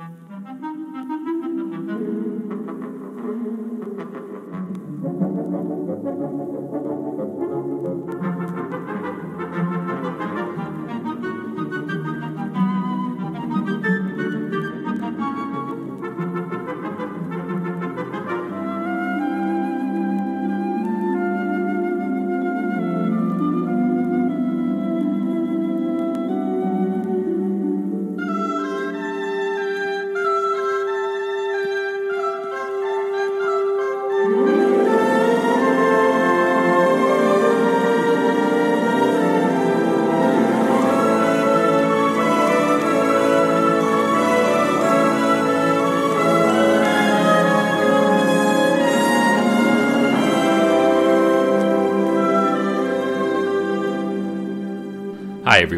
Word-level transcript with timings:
Hi, 0.00 0.06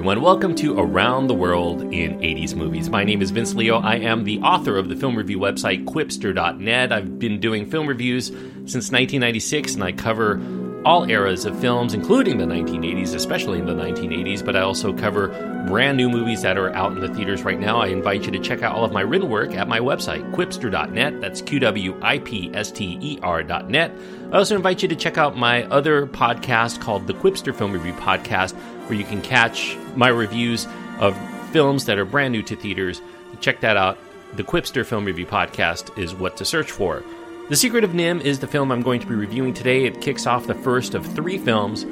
everyone. 0.03 0.21
Welcome 0.21 0.57
to 0.57 0.81
Around 0.81 1.29
the 1.29 1.35
World 1.35 1.83
in 1.83 2.19
80s 2.19 2.57
Movies. 2.57 2.91
My 2.91 3.05
name 3.05 3.23
is 3.23 3.31
Vince 3.31 3.55
Leo. 3.55 3.79
I 3.79 3.99
am 3.99 4.25
the 4.25 4.41
author 4.41 4.77
of 4.77 4.89
the 4.89 4.97
film 4.97 5.15
review 5.15 5.39
website 5.39 5.85
Qwipster.net. 5.85 6.91
I've 6.91 7.21
been 7.21 7.39
doing 7.39 7.71
film 7.71 7.87
reviews 7.87 8.27
since 8.27 8.91
1996, 8.91 9.75
and 9.75 9.85
I 9.85 9.93
cover 9.93 10.41
all 10.85 11.09
eras 11.09 11.45
of 11.45 11.57
films, 11.61 11.95
including 11.95 12.39
the 12.39 12.45
1980s, 12.45 13.15
especially 13.15 13.61
in 13.61 13.67
the 13.67 13.75
1980s, 13.75 14.45
but 14.45 14.57
I 14.57 14.63
also 14.63 14.93
cover 14.93 15.29
brand 15.69 15.97
new 15.97 16.09
movies 16.09 16.43
that 16.43 16.59
are 16.59 16.75
out 16.75 16.91
in 16.93 17.01
the 17.01 17.15
theaters 17.15 17.45
right 17.45 17.61
now. 17.61 17.81
I 17.81 17.87
invite 17.87 18.25
you 18.25 18.33
to 18.33 18.41
check 18.41 18.63
out 18.63 18.75
all 18.75 18.85
of 18.85 18.91
my 18.91 19.03
written 19.03 19.31
work 19.31 19.55
at 19.55 19.69
my 19.69 19.79
website, 19.79 20.29
qwipster.net. 20.33 21.21
That's 21.21 21.41
Q 21.41 21.61
W 21.61 21.97
I 22.03 22.19
P 22.19 22.51
S 22.53 22.73
T 22.73 22.99
E 23.01 23.19
R.net. 23.23 23.93
I 24.33 24.37
also 24.37 24.57
invite 24.57 24.83
you 24.83 24.89
to 24.89 24.97
check 24.97 25.19
out 25.19 25.37
my 25.37 25.65
other 25.65 26.07
podcast 26.07 26.81
called 26.81 27.07
the 27.07 27.15
Qwipster 27.15 27.55
Film 27.55 27.73
Review 27.73 27.93
Podcast, 27.93 28.57
where 28.93 29.01
you 29.01 29.07
can 29.07 29.23
catch 29.23 29.75
my 29.97 30.09
reviews 30.09 30.67
of 30.99 31.17
films 31.51 31.87
that 31.87 31.99
are 31.99 32.05
brand 32.05 32.31
new 32.31 32.43
to 32.43 32.55
theaters. 32.55 33.01
Check 33.41 33.61
that 33.61 33.79
out. 33.79 33.97
The 34.35 34.45
Qwipster 34.45 34.85
Film 34.85 35.07
Review 35.07 35.25
Podcast 35.25 35.97
is 35.99 36.15
what 36.15 36.37
to 36.37 36.45
search 36.45 36.71
for. 36.71 37.03
The 37.49 37.57
Secret 37.57 37.85
of 37.85 37.93
NIMH 37.93 38.21
is 38.21 38.41
the 38.41 38.47
film 38.47 38.71
I'm 38.71 38.83
going 38.83 39.01
to 39.01 39.07
be 39.07 39.15
reviewing 39.15 39.55
today. 39.55 39.87
It 39.87 40.03
kicks 40.03 40.27
off 40.27 40.47
the 40.47 40.55
first 40.55 40.95
of 40.95 41.07
three 41.07 41.39
films 41.39 41.87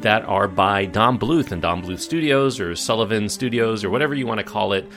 that 0.00 0.24
are 0.24 0.48
by 0.48 0.86
Don 0.86 1.18
Bluth 1.18 1.52
and 1.52 1.60
Don 1.60 1.82
Bluth 1.82 2.00
Studios 2.00 2.58
or 2.58 2.74
Sullivan 2.74 3.28
Studios 3.28 3.84
or 3.84 3.90
whatever 3.90 4.14
you 4.14 4.26
want 4.26 4.38
to 4.38 4.44
call 4.44 4.72
it. 4.72 4.88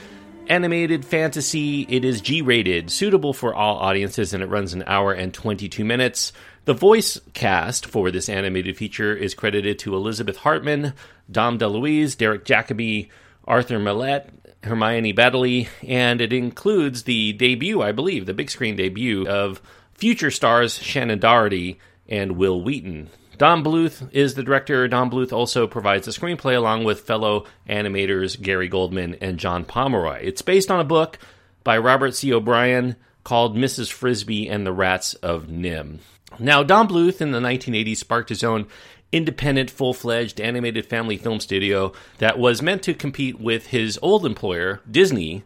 Animated 0.50 1.04
fantasy, 1.04 1.82
it 1.88 2.04
is 2.04 2.20
G 2.20 2.42
rated, 2.42 2.90
suitable 2.90 3.32
for 3.32 3.54
all 3.54 3.76
audiences, 3.76 4.34
and 4.34 4.42
it 4.42 4.48
runs 4.48 4.74
an 4.74 4.82
hour 4.84 5.12
and 5.12 5.32
22 5.32 5.84
minutes. 5.84 6.32
The 6.64 6.74
voice 6.74 7.20
cast 7.34 7.86
for 7.86 8.10
this 8.10 8.28
animated 8.28 8.76
feature 8.76 9.14
is 9.14 9.32
credited 9.32 9.78
to 9.78 9.94
Elizabeth 9.94 10.38
Hartman, 10.38 10.94
Dom 11.30 11.56
DeLuise, 11.56 12.18
Derek 12.18 12.44
Jacobi, 12.44 13.10
Arthur 13.44 13.78
Malet, 13.78 14.28
Hermione 14.64 15.14
Baddeley, 15.14 15.68
and 15.86 16.20
it 16.20 16.32
includes 16.32 17.04
the 17.04 17.32
debut, 17.34 17.80
I 17.80 17.92
believe, 17.92 18.26
the 18.26 18.34
big 18.34 18.50
screen 18.50 18.74
debut 18.74 19.28
of 19.28 19.62
future 19.94 20.32
stars 20.32 20.80
Shannen 20.80 21.20
Doherty 21.20 21.78
and 22.08 22.32
Wil 22.32 22.60
Wheaton. 22.60 23.08
Don 23.40 23.64
Bluth 23.64 24.06
is 24.12 24.34
the 24.34 24.42
director. 24.42 24.86
Don 24.86 25.10
Bluth 25.10 25.32
also 25.32 25.66
provides 25.66 26.04
the 26.04 26.12
screenplay 26.12 26.54
along 26.54 26.84
with 26.84 27.00
fellow 27.00 27.46
animators 27.66 28.38
Gary 28.38 28.68
Goldman 28.68 29.16
and 29.22 29.38
John 29.38 29.64
Pomeroy. 29.64 30.20
It's 30.24 30.42
based 30.42 30.70
on 30.70 30.78
a 30.78 30.84
book 30.84 31.18
by 31.64 31.78
Robert 31.78 32.14
C. 32.14 32.34
O'Brien 32.34 32.96
called 33.24 33.56
Mrs. 33.56 33.90
Frisby 33.90 34.46
and 34.46 34.66
the 34.66 34.74
Rats 34.74 35.14
of 35.14 35.46
NIMH. 35.46 36.00
Now, 36.38 36.62
Don 36.62 36.86
Bluth 36.86 37.22
in 37.22 37.30
the 37.30 37.40
1980s 37.40 37.96
sparked 37.96 38.28
his 38.28 38.44
own 38.44 38.66
independent, 39.10 39.70
full 39.70 39.94
fledged 39.94 40.38
animated 40.38 40.84
family 40.84 41.16
film 41.16 41.40
studio 41.40 41.94
that 42.18 42.38
was 42.38 42.60
meant 42.60 42.82
to 42.82 42.92
compete 42.92 43.40
with 43.40 43.68
his 43.68 43.98
old 44.02 44.26
employer, 44.26 44.82
Disney, 44.90 45.44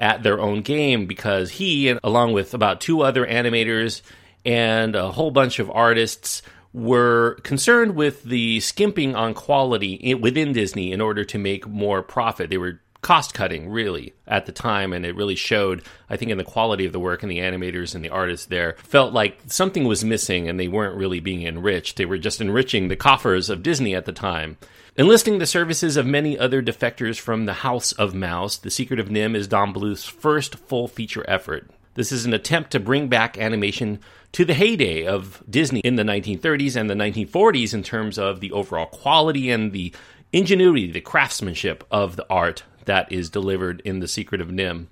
at 0.00 0.22
their 0.22 0.40
own 0.40 0.62
game 0.62 1.04
because 1.04 1.50
he, 1.50 1.90
along 2.02 2.32
with 2.32 2.54
about 2.54 2.80
two 2.80 3.02
other 3.02 3.26
animators 3.26 4.00
and 4.46 4.96
a 4.96 5.12
whole 5.12 5.30
bunch 5.30 5.58
of 5.58 5.70
artists, 5.70 6.40
were 6.74 7.38
concerned 7.44 7.94
with 7.94 8.24
the 8.24 8.60
skimping 8.60 9.14
on 9.14 9.32
quality 9.32 10.14
within 10.14 10.52
Disney 10.52 10.92
in 10.92 11.00
order 11.00 11.24
to 11.24 11.38
make 11.38 11.66
more 11.66 12.02
profit. 12.02 12.50
They 12.50 12.58
were 12.58 12.80
cost 13.00 13.32
cutting 13.32 13.68
really 13.68 14.14
at 14.26 14.46
the 14.46 14.52
time 14.52 14.94
and 14.94 15.04
it 15.04 15.14
really 15.14 15.34
showed 15.34 15.82
i 16.08 16.16
think 16.16 16.30
in 16.30 16.38
the 16.38 16.42
quality 16.42 16.86
of 16.86 16.92
the 16.94 16.98
work 16.98 17.22
and 17.22 17.30
the 17.30 17.36
animators 17.36 17.94
and 17.94 18.02
the 18.02 18.08
artists 18.08 18.46
there 18.46 18.76
felt 18.78 19.12
like 19.12 19.38
something 19.46 19.84
was 19.84 20.02
missing 20.02 20.48
and 20.48 20.58
they 20.58 20.68
weren't 20.68 20.96
really 20.96 21.20
being 21.20 21.42
enriched 21.42 21.98
they 21.98 22.06
were 22.06 22.16
just 22.16 22.40
enriching 22.40 22.88
the 22.88 22.96
coffers 22.96 23.50
of 23.50 23.62
disney 23.62 23.94
at 23.94 24.06
the 24.06 24.12
time 24.12 24.56
Enlisting 24.96 25.38
the 25.38 25.46
services 25.46 25.96
of 25.96 26.06
many 26.06 26.38
other 26.38 26.62
defectors 26.62 27.18
from 27.18 27.46
the 27.46 27.52
House 27.52 27.90
of 27.90 28.14
Mouse, 28.14 28.56
The 28.56 28.70
Secret 28.70 29.00
of 29.00 29.08
NIMH 29.08 29.34
is 29.34 29.48
Don 29.48 29.72
Bluth's 29.72 30.04
first 30.04 30.54
full 30.54 30.86
feature 30.86 31.24
effort. 31.26 31.68
This 31.94 32.12
is 32.12 32.26
an 32.26 32.34
attempt 32.34 32.72
to 32.72 32.80
bring 32.80 33.08
back 33.08 33.38
animation 33.38 34.00
to 34.32 34.44
the 34.44 34.54
heyday 34.54 35.06
of 35.06 35.42
Disney 35.48 35.80
in 35.80 35.96
the 35.96 36.02
1930s 36.02 36.76
and 36.76 36.90
the 36.90 36.94
1940s 36.94 37.72
in 37.72 37.82
terms 37.82 38.18
of 38.18 38.40
the 38.40 38.52
overall 38.52 38.86
quality 38.86 39.50
and 39.50 39.72
the 39.72 39.94
ingenuity, 40.32 40.90
the 40.90 41.00
craftsmanship 41.00 41.84
of 41.90 42.16
the 42.16 42.26
art 42.28 42.64
that 42.86 43.10
is 43.12 43.30
delivered 43.30 43.80
in 43.84 44.00
The 44.00 44.08
Secret 44.08 44.40
of 44.40 44.48
NIMH. 44.48 44.88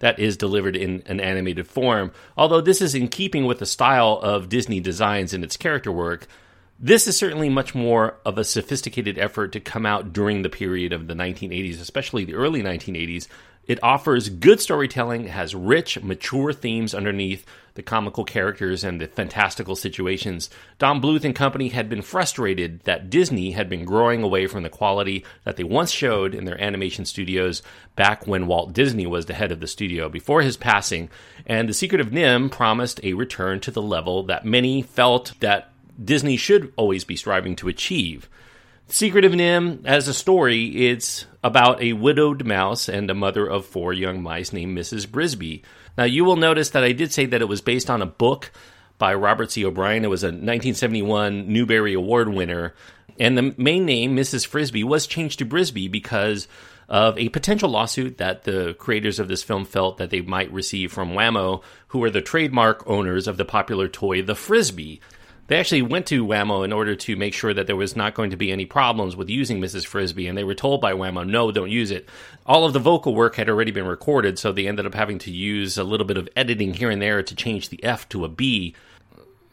That 0.00 0.18
is 0.18 0.36
delivered 0.36 0.76
in 0.76 1.02
an 1.06 1.20
animated 1.20 1.68
form. 1.68 2.12
Although 2.36 2.62
this 2.62 2.80
is 2.80 2.94
in 2.94 3.08
keeping 3.08 3.44
with 3.44 3.58
the 3.58 3.66
style 3.66 4.18
of 4.22 4.48
Disney 4.48 4.80
designs 4.80 5.32
in 5.34 5.44
its 5.44 5.56
character 5.56 5.92
work, 5.92 6.26
this 6.78 7.06
is 7.06 7.16
certainly 7.16 7.50
much 7.50 7.74
more 7.74 8.16
of 8.24 8.38
a 8.38 8.44
sophisticated 8.44 9.18
effort 9.18 9.52
to 9.52 9.60
come 9.60 9.84
out 9.84 10.14
during 10.14 10.40
the 10.40 10.48
period 10.48 10.94
of 10.94 11.06
the 11.06 11.14
1980s, 11.14 11.80
especially 11.80 12.24
the 12.24 12.34
early 12.34 12.62
1980s. 12.62 13.28
It 13.70 13.78
offers 13.84 14.30
good 14.30 14.60
storytelling, 14.60 15.28
has 15.28 15.54
rich, 15.54 16.02
mature 16.02 16.52
themes 16.52 16.92
underneath 16.92 17.46
the 17.74 17.84
comical 17.84 18.24
characters 18.24 18.82
and 18.82 19.00
the 19.00 19.06
fantastical 19.06 19.76
situations. 19.76 20.50
Don 20.80 21.00
Bluth 21.00 21.22
and 21.22 21.36
company 21.36 21.68
had 21.68 21.88
been 21.88 22.02
frustrated 22.02 22.80
that 22.80 23.10
Disney 23.10 23.52
had 23.52 23.68
been 23.68 23.84
growing 23.84 24.24
away 24.24 24.48
from 24.48 24.64
the 24.64 24.70
quality 24.70 25.24
that 25.44 25.56
they 25.56 25.62
once 25.62 25.92
showed 25.92 26.34
in 26.34 26.46
their 26.46 26.60
animation 26.60 27.04
studios 27.04 27.62
back 27.94 28.26
when 28.26 28.48
Walt 28.48 28.72
Disney 28.72 29.06
was 29.06 29.26
the 29.26 29.34
head 29.34 29.52
of 29.52 29.60
the 29.60 29.68
studio 29.68 30.08
before 30.08 30.42
his 30.42 30.56
passing. 30.56 31.08
And 31.46 31.68
The 31.68 31.72
Secret 31.72 32.00
of 32.00 32.10
NIMH 32.10 32.50
promised 32.50 32.98
a 33.04 33.14
return 33.14 33.60
to 33.60 33.70
the 33.70 33.80
level 33.80 34.24
that 34.24 34.44
many 34.44 34.82
felt 34.82 35.34
that 35.38 35.70
Disney 36.04 36.36
should 36.36 36.72
always 36.74 37.04
be 37.04 37.14
striving 37.14 37.54
to 37.54 37.68
achieve. 37.68 38.28
Secret 38.92 39.24
of 39.24 39.32
NIMH, 39.32 39.86
as 39.86 40.08
a 40.08 40.14
story, 40.14 40.88
it's 40.88 41.24
about 41.44 41.80
a 41.80 41.92
widowed 41.92 42.44
mouse 42.44 42.88
and 42.88 43.08
a 43.08 43.14
mother 43.14 43.46
of 43.46 43.64
four 43.64 43.92
young 43.92 44.22
mice 44.22 44.52
named 44.52 44.76
Mrs. 44.76 45.06
Brisby. 45.06 45.62
Now, 45.96 46.04
you 46.04 46.24
will 46.24 46.36
notice 46.36 46.70
that 46.70 46.84
I 46.84 46.92
did 46.92 47.12
say 47.12 47.26
that 47.26 47.40
it 47.40 47.48
was 47.48 47.60
based 47.60 47.88
on 47.88 48.02
a 48.02 48.06
book 48.06 48.50
by 48.98 49.14
Robert 49.14 49.52
C. 49.52 49.64
O'Brien. 49.64 50.04
It 50.04 50.10
was 50.10 50.24
a 50.24 50.28
1971 50.28 51.52
Newbery 51.52 51.94
Award 51.94 52.28
winner. 52.28 52.74
And 53.18 53.38
the 53.38 53.54
main 53.56 53.86
name, 53.86 54.16
Mrs. 54.16 54.46
Frisby, 54.46 54.82
was 54.82 55.06
changed 55.06 55.38
to 55.38 55.46
Brisby 55.46 55.90
because 55.90 56.48
of 56.88 57.16
a 57.16 57.28
potential 57.28 57.70
lawsuit 57.70 58.18
that 58.18 58.42
the 58.42 58.74
creators 58.74 59.20
of 59.20 59.28
this 59.28 59.44
film 59.44 59.64
felt 59.64 59.98
that 59.98 60.10
they 60.10 60.20
might 60.20 60.52
receive 60.52 60.92
from 60.92 61.14
Wham-O, 61.14 61.62
who 61.88 62.02
are 62.02 62.10
the 62.10 62.20
trademark 62.20 62.84
owners 62.88 63.28
of 63.28 63.36
the 63.36 63.44
popular 63.44 63.86
toy, 63.86 64.20
the 64.20 64.34
Frisbee. 64.34 65.00
They 65.50 65.58
actually 65.58 65.82
went 65.82 66.06
to 66.06 66.24
Wham-O 66.24 66.62
in 66.62 66.72
order 66.72 66.94
to 66.94 67.16
make 67.16 67.34
sure 67.34 67.52
that 67.52 67.66
there 67.66 67.74
was 67.74 67.96
not 67.96 68.14
going 68.14 68.30
to 68.30 68.36
be 68.36 68.52
any 68.52 68.66
problems 68.66 69.16
with 69.16 69.28
using 69.28 69.60
Mrs. 69.60 69.84
Frisby, 69.84 70.28
and 70.28 70.38
they 70.38 70.44
were 70.44 70.54
told 70.54 70.80
by 70.80 70.94
Wham-O, 70.94 71.24
no, 71.24 71.50
don't 71.50 71.72
use 71.72 71.90
it. 71.90 72.08
All 72.46 72.64
of 72.64 72.72
the 72.72 72.78
vocal 72.78 73.16
work 73.16 73.34
had 73.34 73.50
already 73.50 73.72
been 73.72 73.84
recorded, 73.84 74.38
so 74.38 74.52
they 74.52 74.68
ended 74.68 74.86
up 74.86 74.94
having 74.94 75.18
to 75.18 75.32
use 75.32 75.76
a 75.76 75.82
little 75.82 76.06
bit 76.06 76.18
of 76.18 76.28
editing 76.36 76.72
here 76.74 76.88
and 76.88 77.02
there 77.02 77.20
to 77.24 77.34
change 77.34 77.68
the 77.68 77.82
F 77.82 78.08
to 78.10 78.24
a 78.24 78.28
B. 78.28 78.76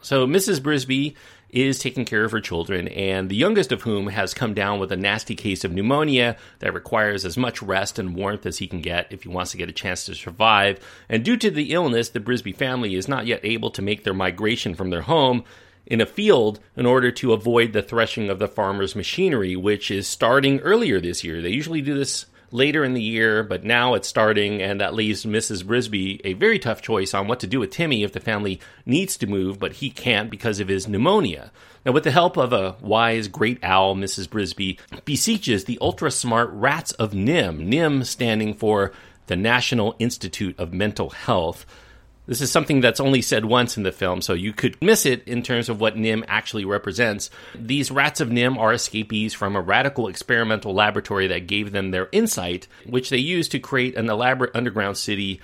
So 0.00 0.24
Mrs. 0.24 0.60
Brisby 0.60 1.16
is 1.50 1.80
taking 1.80 2.04
care 2.04 2.22
of 2.22 2.30
her 2.30 2.40
children, 2.40 2.86
and 2.86 3.28
the 3.28 3.34
youngest 3.34 3.72
of 3.72 3.82
whom 3.82 4.06
has 4.06 4.34
come 4.34 4.54
down 4.54 4.78
with 4.78 4.92
a 4.92 4.96
nasty 4.96 5.34
case 5.34 5.64
of 5.64 5.72
pneumonia 5.72 6.36
that 6.60 6.74
requires 6.74 7.24
as 7.24 7.36
much 7.36 7.60
rest 7.60 7.98
and 7.98 8.14
warmth 8.14 8.46
as 8.46 8.58
he 8.58 8.68
can 8.68 8.82
get 8.82 9.08
if 9.10 9.24
he 9.24 9.28
wants 9.28 9.50
to 9.50 9.56
get 9.56 9.68
a 9.68 9.72
chance 9.72 10.04
to 10.04 10.14
survive. 10.14 10.78
And 11.08 11.24
due 11.24 11.36
to 11.38 11.50
the 11.50 11.72
illness, 11.72 12.10
the 12.10 12.20
Brisby 12.20 12.54
family 12.54 12.94
is 12.94 13.08
not 13.08 13.26
yet 13.26 13.40
able 13.42 13.72
to 13.72 13.82
make 13.82 14.04
their 14.04 14.14
migration 14.14 14.76
from 14.76 14.90
their 14.90 15.02
home 15.02 15.42
in 15.88 16.00
a 16.00 16.06
field 16.06 16.60
in 16.76 16.86
order 16.86 17.10
to 17.10 17.32
avoid 17.32 17.72
the 17.72 17.82
threshing 17.82 18.30
of 18.30 18.38
the 18.38 18.46
farmer's 18.46 18.94
machinery, 18.94 19.56
which 19.56 19.90
is 19.90 20.06
starting 20.06 20.60
earlier 20.60 21.00
this 21.00 21.24
year. 21.24 21.42
They 21.42 21.48
usually 21.48 21.80
do 21.80 21.94
this 21.94 22.26
later 22.50 22.84
in 22.84 22.94
the 22.94 23.02
year, 23.02 23.42
but 23.42 23.64
now 23.64 23.94
it's 23.94 24.08
starting, 24.08 24.62
and 24.62 24.80
that 24.80 24.94
leaves 24.94 25.24
Mrs. 25.24 25.64
Brisby 25.64 26.20
a 26.24 26.34
very 26.34 26.58
tough 26.58 26.82
choice 26.82 27.14
on 27.14 27.26
what 27.26 27.40
to 27.40 27.46
do 27.46 27.60
with 27.60 27.70
Timmy 27.70 28.02
if 28.02 28.12
the 28.12 28.20
family 28.20 28.60
needs 28.86 29.16
to 29.18 29.26
move, 29.26 29.58
but 29.58 29.74
he 29.74 29.90
can't 29.90 30.30
because 30.30 30.60
of 30.60 30.68
his 30.68 30.86
pneumonia. 30.86 31.50
Now, 31.84 31.92
with 31.92 32.04
the 32.04 32.10
help 32.10 32.36
of 32.36 32.52
a 32.52 32.76
wise 32.80 33.28
great 33.28 33.58
owl, 33.62 33.96
Mrs. 33.96 34.28
Brisby 34.28 34.78
beseeches 35.04 35.64
the 35.64 35.78
ultra 35.80 36.10
smart 36.10 36.50
rats 36.52 36.92
of 36.92 37.12
NIMH, 37.12 37.66
NIMH 37.66 38.06
standing 38.06 38.54
for 38.54 38.92
the 39.26 39.36
National 39.36 39.94
Institute 39.98 40.58
of 40.58 40.72
Mental 40.72 41.10
Health. 41.10 41.66
This 42.28 42.42
is 42.42 42.52
something 42.52 42.82
that's 42.82 43.00
only 43.00 43.22
said 43.22 43.46
once 43.46 43.78
in 43.78 43.84
the 43.84 43.90
film, 43.90 44.20
so 44.20 44.34
you 44.34 44.52
could 44.52 44.80
miss 44.82 45.06
it 45.06 45.26
in 45.26 45.42
terms 45.42 45.70
of 45.70 45.80
what 45.80 45.96
NIMH 45.96 46.26
actually 46.28 46.66
represents. 46.66 47.30
These 47.54 47.90
rats 47.90 48.20
of 48.20 48.28
NIMH 48.28 48.58
are 48.58 48.74
escapees 48.74 49.32
from 49.32 49.56
a 49.56 49.62
radical 49.62 50.08
experimental 50.08 50.74
laboratory 50.74 51.26
that 51.28 51.46
gave 51.46 51.72
them 51.72 51.90
their 51.90 52.10
insight, 52.12 52.68
which 52.84 53.08
they 53.08 53.16
use 53.16 53.48
to 53.48 53.58
create 53.58 53.96
an 53.96 54.10
elaborate 54.10 54.54
underground 54.54 54.98
city. 54.98 55.40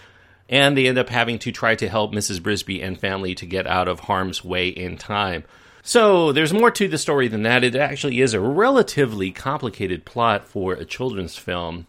And 0.51 0.77
they 0.77 0.87
end 0.87 0.99
up 0.99 1.09
having 1.09 1.39
to 1.39 1.53
try 1.53 1.75
to 1.75 1.89
help 1.89 2.13
Mrs. 2.13 2.39
Brisby 2.41 2.85
and 2.85 3.01
family 3.01 3.35
to 3.37 3.47
get 3.47 3.67
out 3.67 3.89
of 3.89 4.01
harm's 4.01 4.45
way 4.45 4.69
in 4.69 4.99
time. 4.99 5.45
So 5.83 6.33
there's 6.33 6.53
more 6.53 6.71
to 6.71 6.87
the 6.87 6.99
story 6.99 7.29
than 7.29 7.45
that. 7.45 7.65
It 7.65 7.75
actually 7.77 8.21
is 8.21 8.35
a 8.35 8.41
relatively 8.41 9.31
complicated 9.31 10.05
plot 10.05 10.47
for 10.47 10.75
a 10.75 10.85
children's 10.85 11.37
film. 11.37 11.87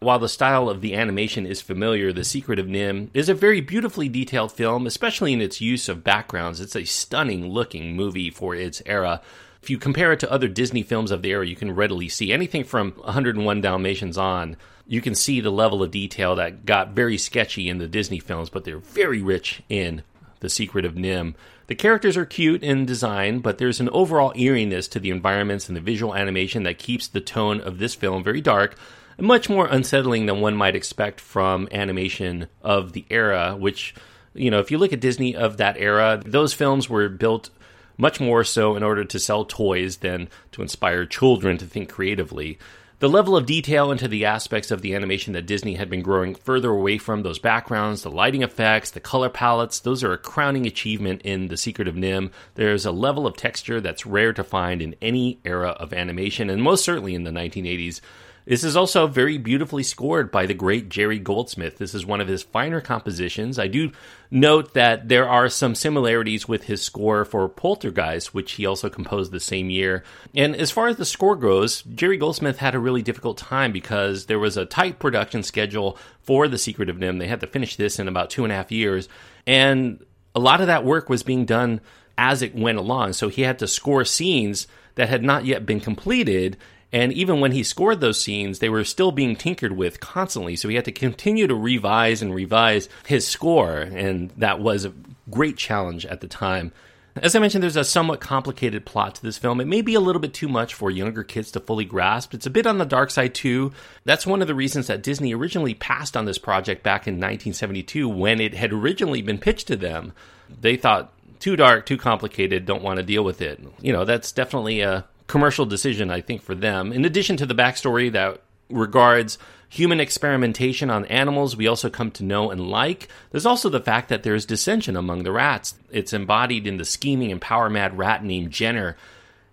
While 0.00 0.18
the 0.18 0.30
style 0.30 0.70
of 0.70 0.80
the 0.80 0.94
animation 0.94 1.44
is 1.44 1.60
familiar, 1.60 2.10
The 2.10 2.24
Secret 2.24 2.58
of 2.58 2.64
NIMH 2.64 3.10
is 3.12 3.28
a 3.28 3.34
very 3.34 3.60
beautifully 3.60 4.08
detailed 4.08 4.50
film, 4.50 4.86
especially 4.86 5.34
in 5.34 5.42
its 5.42 5.60
use 5.60 5.90
of 5.90 6.02
backgrounds. 6.02 6.58
It's 6.58 6.74
a 6.74 6.86
stunning 6.86 7.50
looking 7.50 7.94
movie 7.96 8.30
for 8.30 8.54
its 8.54 8.80
era. 8.86 9.20
If 9.62 9.68
you 9.68 9.76
compare 9.76 10.10
it 10.12 10.20
to 10.20 10.32
other 10.32 10.48
Disney 10.48 10.82
films 10.82 11.10
of 11.10 11.20
the 11.20 11.32
era, 11.32 11.46
you 11.46 11.54
can 11.54 11.74
readily 11.74 12.08
see 12.08 12.32
anything 12.32 12.64
from 12.64 12.92
101 12.92 13.60
Dalmatians 13.60 14.16
on. 14.16 14.56
You 14.86 15.02
can 15.02 15.14
see 15.14 15.38
the 15.42 15.50
level 15.50 15.82
of 15.82 15.90
detail 15.90 16.34
that 16.36 16.64
got 16.64 16.92
very 16.92 17.18
sketchy 17.18 17.68
in 17.68 17.76
the 17.76 17.86
Disney 17.86 18.20
films, 18.20 18.48
but 18.48 18.64
they're 18.64 18.78
very 18.78 19.20
rich 19.20 19.62
in 19.68 20.02
The 20.40 20.48
Secret 20.48 20.86
of 20.86 20.94
NIMH. 20.94 21.34
The 21.66 21.74
characters 21.74 22.16
are 22.16 22.24
cute 22.24 22.62
in 22.62 22.86
design, 22.86 23.40
but 23.40 23.58
there's 23.58 23.80
an 23.80 23.90
overall 23.90 24.32
eeriness 24.34 24.88
to 24.88 24.98
the 24.98 25.10
environments 25.10 25.68
and 25.68 25.76
the 25.76 25.82
visual 25.82 26.14
animation 26.14 26.62
that 26.62 26.78
keeps 26.78 27.06
the 27.06 27.20
tone 27.20 27.60
of 27.60 27.78
this 27.78 27.94
film 27.94 28.24
very 28.24 28.40
dark, 28.40 28.78
much 29.20 29.48
more 29.48 29.66
unsettling 29.66 30.26
than 30.26 30.40
one 30.40 30.56
might 30.56 30.76
expect 30.76 31.20
from 31.20 31.68
animation 31.72 32.48
of 32.62 32.92
the 32.92 33.04
era, 33.10 33.56
which, 33.58 33.94
you 34.34 34.50
know, 34.50 34.60
if 34.60 34.70
you 34.70 34.78
look 34.78 34.92
at 34.92 35.00
Disney 35.00 35.34
of 35.34 35.56
that 35.58 35.76
era, 35.78 36.22
those 36.24 36.52
films 36.52 36.88
were 36.88 37.08
built 37.08 37.50
much 37.96 38.20
more 38.20 38.44
so 38.44 38.76
in 38.76 38.82
order 38.82 39.04
to 39.04 39.18
sell 39.18 39.44
toys 39.44 39.98
than 39.98 40.28
to 40.52 40.62
inspire 40.62 41.04
children 41.04 41.58
to 41.58 41.66
think 41.66 41.90
creatively. 41.90 42.58
The 43.00 43.08
level 43.08 43.34
of 43.34 43.46
detail 43.46 43.90
into 43.90 44.08
the 44.08 44.26
aspects 44.26 44.70
of 44.70 44.82
the 44.82 44.94
animation 44.94 45.32
that 45.32 45.46
Disney 45.46 45.76
had 45.76 45.88
been 45.88 46.02
growing 46.02 46.34
further 46.34 46.68
away 46.68 46.98
from, 46.98 47.22
those 47.22 47.38
backgrounds, 47.38 48.02
the 48.02 48.10
lighting 48.10 48.42
effects, 48.42 48.90
the 48.90 49.00
color 49.00 49.30
palettes, 49.30 49.80
those 49.80 50.04
are 50.04 50.12
a 50.12 50.18
crowning 50.18 50.66
achievement 50.66 51.22
in 51.22 51.48
The 51.48 51.56
Secret 51.56 51.88
of 51.88 51.94
NIMH. 51.94 52.30
There's 52.56 52.84
a 52.84 52.92
level 52.92 53.26
of 53.26 53.38
texture 53.38 53.80
that's 53.80 54.04
rare 54.04 54.34
to 54.34 54.44
find 54.44 54.82
in 54.82 54.96
any 55.00 55.40
era 55.46 55.70
of 55.70 55.94
animation, 55.94 56.50
and 56.50 56.62
most 56.62 56.84
certainly 56.84 57.14
in 57.14 57.24
the 57.24 57.30
1980s. 57.30 58.02
This 58.50 58.64
is 58.64 58.74
also 58.74 59.06
very 59.06 59.38
beautifully 59.38 59.84
scored 59.84 60.32
by 60.32 60.44
the 60.44 60.54
great 60.54 60.88
Jerry 60.88 61.20
Goldsmith. 61.20 61.78
This 61.78 61.94
is 61.94 62.04
one 62.04 62.20
of 62.20 62.26
his 62.26 62.42
finer 62.42 62.80
compositions. 62.80 63.60
I 63.60 63.68
do 63.68 63.92
note 64.28 64.74
that 64.74 65.08
there 65.08 65.28
are 65.28 65.48
some 65.48 65.76
similarities 65.76 66.48
with 66.48 66.64
his 66.64 66.82
score 66.82 67.24
for 67.24 67.48
Poltergeist, 67.48 68.34
which 68.34 68.50
he 68.54 68.66
also 68.66 68.88
composed 68.88 69.30
the 69.30 69.38
same 69.38 69.70
year. 69.70 70.02
And 70.34 70.56
as 70.56 70.72
far 70.72 70.88
as 70.88 70.96
the 70.96 71.04
score 71.04 71.36
goes, 71.36 71.82
Jerry 71.82 72.16
Goldsmith 72.16 72.58
had 72.58 72.74
a 72.74 72.80
really 72.80 73.02
difficult 73.02 73.38
time 73.38 73.70
because 73.70 74.26
there 74.26 74.40
was 74.40 74.56
a 74.56 74.66
tight 74.66 74.98
production 74.98 75.44
schedule 75.44 75.96
for 76.20 76.48
The 76.48 76.58
Secret 76.58 76.88
of 76.88 76.96
NIMH. 76.96 77.20
They 77.20 77.28
had 77.28 77.42
to 77.42 77.46
finish 77.46 77.76
this 77.76 78.00
in 78.00 78.08
about 78.08 78.30
two 78.30 78.42
and 78.42 78.52
a 78.52 78.56
half 78.56 78.72
years. 78.72 79.08
And 79.46 80.04
a 80.34 80.40
lot 80.40 80.60
of 80.60 80.66
that 80.66 80.84
work 80.84 81.08
was 81.08 81.22
being 81.22 81.44
done 81.44 81.80
as 82.18 82.42
it 82.42 82.56
went 82.56 82.78
along. 82.78 83.12
So 83.12 83.28
he 83.28 83.42
had 83.42 83.60
to 83.60 83.68
score 83.68 84.04
scenes 84.04 84.66
that 84.96 85.08
had 85.08 85.22
not 85.22 85.44
yet 85.44 85.66
been 85.66 85.78
completed 85.78 86.56
and 86.92 87.12
even 87.12 87.40
when 87.40 87.52
he 87.52 87.62
scored 87.62 88.00
those 88.00 88.20
scenes, 88.20 88.58
they 88.58 88.68
were 88.68 88.84
still 88.84 89.12
being 89.12 89.36
tinkered 89.36 89.72
with 89.72 90.00
constantly. 90.00 90.56
So 90.56 90.68
he 90.68 90.74
had 90.74 90.84
to 90.86 90.92
continue 90.92 91.46
to 91.46 91.54
revise 91.54 92.20
and 92.22 92.34
revise 92.34 92.88
his 93.06 93.26
score. 93.26 93.78
And 93.78 94.30
that 94.38 94.60
was 94.60 94.84
a 94.84 94.92
great 95.30 95.56
challenge 95.56 96.04
at 96.04 96.20
the 96.20 96.28
time. 96.28 96.72
As 97.16 97.34
I 97.34 97.40
mentioned, 97.40 97.62
there's 97.62 97.76
a 97.76 97.84
somewhat 97.84 98.20
complicated 98.20 98.84
plot 98.84 99.16
to 99.16 99.22
this 99.22 99.36
film. 99.36 99.60
It 99.60 99.66
may 99.66 99.82
be 99.82 99.94
a 99.94 100.00
little 100.00 100.20
bit 100.20 100.32
too 100.32 100.48
much 100.48 100.74
for 100.74 100.90
younger 100.90 101.24
kids 101.24 101.50
to 101.52 101.60
fully 101.60 101.84
grasp. 101.84 102.34
It's 102.34 102.46
a 102.46 102.50
bit 102.50 102.66
on 102.66 102.78
the 102.78 102.84
dark 102.84 103.10
side, 103.10 103.34
too. 103.34 103.72
That's 104.04 104.26
one 104.26 104.42
of 104.42 104.48
the 104.48 104.54
reasons 104.54 104.86
that 104.86 105.02
Disney 105.02 105.34
originally 105.34 105.74
passed 105.74 106.16
on 106.16 106.24
this 106.24 106.38
project 106.38 106.82
back 106.84 107.08
in 107.08 107.14
1972 107.14 108.08
when 108.08 108.40
it 108.40 108.54
had 108.54 108.72
originally 108.72 109.22
been 109.22 109.38
pitched 109.38 109.66
to 109.68 109.76
them. 109.76 110.12
They 110.60 110.76
thought, 110.76 111.12
too 111.40 111.56
dark, 111.56 111.84
too 111.84 111.98
complicated, 111.98 112.64
don't 112.64 112.82
want 112.82 112.98
to 112.98 113.02
deal 113.02 113.24
with 113.24 113.42
it. 113.42 113.60
You 113.80 113.92
know, 113.92 114.04
that's 114.04 114.30
definitely 114.30 114.80
a 114.80 115.04
commercial 115.30 115.64
decision, 115.64 116.10
I 116.10 116.20
think, 116.20 116.42
for 116.42 116.56
them. 116.56 116.92
In 116.92 117.04
addition 117.04 117.36
to 117.36 117.46
the 117.46 117.54
backstory 117.54 118.10
that 118.10 118.42
regards 118.68 119.38
human 119.68 120.00
experimentation 120.00 120.90
on 120.90 121.04
animals 121.04 121.56
we 121.56 121.68
also 121.68 121.88
come 121.88 122.10
to 122.10 122.24
know 122.24 122.50
and 122.50 122.68
like, 122.68 123.06
there's 123.30 123.46
also 123.46 123.68
the 123.68 123.80
fact 123.80 124.08
that 124.08 124.24
there's 124.24 124.44
dissension 124.44 124.96
among 124.96 125.22
the 125.22 125.30
rats. 125.30 125.78
It's 125.92 126.12
embodied 126.12 126.66
in 126.66 126.78
the 126.78 126.84
scheming 126.84 127.30
and 127.30 127.40
power 127.40 127.70
mad 127.70 127.96
rat 127.96 128.24
named 128.24 128.50
Jenner. 128.50 128.96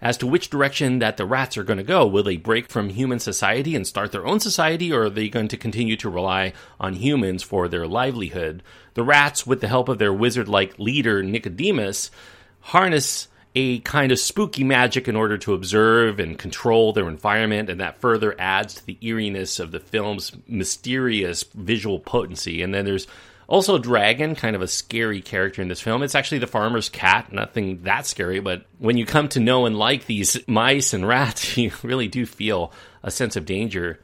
As 0.01 0.17
to 0.17 0.27
which 0.27 0.49
direction 0.49 0.97
that 0.99 1.17
the 1.17 1.25
rats 1.25 1.57
are 1.57 1.63
going 1.63 1.77
to 1.77 1.83
go. 1.83 2.07
Will 2.07 2.23
they 2.23 2.37
break 2.37 2.69
from 2.69 2.89
human 2.89 3.19
society 3.19 3.75
and 3.75 3.85
start 3.85 4.11
their 4.11 4.27
own 4.27 4.39
society, 4.39 4.91
or 4.91 5.05
are 5.05 5.09
they 5.09 5.29
going 5.29 5.47
to 5.47 5.57
continue 5.57 5.95
to 5.97 6.09
rely 6.09 6.53
on 6.79 6.93
humans 6.93 7.41
for 7.41 7.67
their 7.67 7.87
livelihood? 7.87 8.61
The 8.93 9.03
rats, 9.03 9.47
with 9.47 9.61
the 9.61 9.67
help 9.67 9.89
of 9.89 9.97
their 9.97 10.13
wizard 10.13 10.47
like 10.47 10.77
leader 10.77 11.23
Nicodemus, 11.23 12.11
harness 12.61 13.27
a 13.59 13.79
kind 13.79 14.11
of 14.11 14.19
spooky 14.19 14.63
magic 14.63 15.07
in 15.07 15.15
order 15.15 15.35
to 15.35 15.55
observe 15.55 16.19
and 16.19 16.37
control 16.37 16.93
their 16.93 17.09
environment, 17.09 17.71
and 17.71 17.81
that 17.81 17.99
further 17.99 18.35
adds 18.37 18.75
to 18.75 18.85
the 18.85 18.99
eeriness 19.01 19.59
of 19.59 19.71
the 19.71 19.79
film's 19.79 20.31
mysterious 20.47 21.41
visual 21.55 21.99
potency. 21.99 22.61
And 22.61 22.71
then 22.71 22.85
there's 22.85 23.07
also 23.47 23.73
a 23.73 23.79
Dragon, 23.79 24.35
kind 24.35 24.55
of 24.55 24.61
a 24.61 24.67
scary 24.67 25.21
character 25.21 25.63
in 25.63 25.69
this 25.69 25.81
film. 25.81 26.03
It's 26.03 26.13
actually 26.13 26.37
the 26.37 26.45
farmer's 26.45 26.87
cat, 26.87 27.33
nothing 27.33 27.81
that 27.81 28.05
scary, 28.05 28.39
but 28.41 28.67
when 28.77 28.95
you 28.95 29.07
come 29.07 29.27
to 29.29 29.39
know 29.39 29.65
and 29.65 29.75
like 29.75 30.05
these 30.05 30.37
mice 30.47 30.93
and 30.93 31.07
rats, 31.07 31.57
you 31.57 31.71
really 31.81 32.07
do 32.07 32.27
feel 32.27 32.71
a 33.01 33.09
sense 33.09 33.35
of 33.35 33.47
danger. 33.47 33.99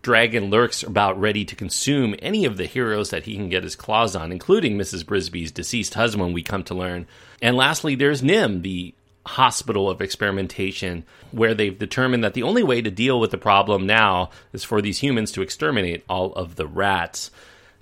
Dragon 0.00 0.48
lurks 0.48 0.82
about 0.82 1.20
ready 1.20 1.44
to 1.44 1.56
consume 1.56 2.14
any 2.20 2.46
of 2.46 2.56
the 2.56 2.64
heroes 2.64 3.10
that 3.10 3.24
he 3.24 3.34
can 3.34 3.50
get 3.50 3.62
his 3.62 3.76
claws 3.76 4.16
on, 4.16 4.32
including 4.32 4.78
Mrs. 4.78 5.04
Brisby's 5.04 5.52
deceased 5.52 5.94
husband, 5.94 6.32
we 6.32 6.42
come 6.42 6.62
to 6.64 6.74
learn. 6.74 7.06
And 7.42 7.56
lastly, 7.56 7.94
there's 7.94 8.22
NIMH, 8.22 8.62
the 8.62 8.94
hospital 9.26 9.90
of 9.90 10.00
experimentation, 10.00 11.04
where 11.30 11.54
they've 11.54 11.78
determined 11.78 12.24
that 12.24 12.34
the 12.34 12.42
only 12.42 12.62
way 12.62 12.80
to 12.80 12.90
deal 12.90 13.20
with 13.20 13.30
the 13.30 13.38
problem 13.38 13.86
now 13.86 14.30
is 14.52 14.64
for 14.64 14.80
these 14.80 14.98
humans 14.98 15.32
to 15.32 15.42
exterminate 15.42 16.04
all 16.08 16.32
of 16.34 16.56
the 16.56 16.66
rats. 16.66 17.30